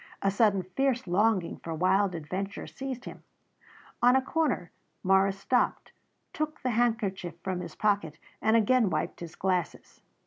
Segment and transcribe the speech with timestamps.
[0.23, 3.21] A sudden fierce longing for wild adventure seized him.
[4.01, 4.71] On a corner
[5.03, 5.91] Morris stopped,
[6.33, 10.01] took the handkerchief from his pocket and again wiped his glasses.